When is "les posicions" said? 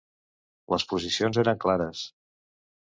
0.75-1.41